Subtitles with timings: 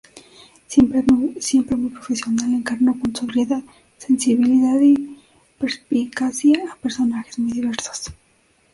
[0.65, 3.61] Siempre muy profesional, encarnó con sobriedad,
[3.99, 5.19] sensibilidad y
[5.59, 8.11] perspicacia a personajes muy diversos.